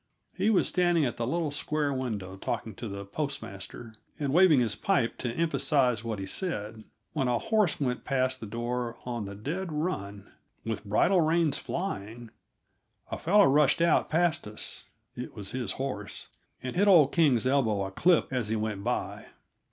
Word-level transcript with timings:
He 0.33 0.49
was 0.49 0.67
standing 0.67 1.05
at 1.05 1.17
the 1.17 1.27
little 1.27 1.51
square 1.51 1.93
window, 1.93 2.35
talking 2.35 2.73
to 2.73 2.87
the 2.89 3.05
postmaster 3.05 3.93
and 4.19 4.33
waving 4.33 4.59
his 4.59 4.73
pipe 4.75 5.15
to 5.19 5.31
emphasize 5.31 6.03
what 6.03 6.17
he 6.17 6.25
said, 6.25 6.85
when 7.13 7.27
a 7.27 7.37
horse 7.37 7.79
went 7.79 8.03
past 8.03 8.39
the 8.39 8.47
door 8.47 8.97
on 9.05 9.25
the 9.25 9.35
dead 9.35 9.71
run, 9.71 10.31
with 10.65 10.83
bridle 10.83 11.21
reins 11.21 11.59
flying. 11.59 12.31
A 13.11 13.19
fellow 13.19 13.45
rushed 13.45 13.79
out 13.79 14.09
past 14.09 14.47
us 14.47 14.85
it 15.15 15.35
was 15.35 15.51
his 15.51 15.73
horse 15.73 16.29
and 16.63 16.75
hit 16.75 16.87
old 16.87 17.11
King's 17.11 17.45
elbow 17.45 17.85
a 17.85 17.91
clip 17.91 18.33
as 18.33 18.47
he 18.47 18.55
went 18.55 18.83
by. 18.83 19.27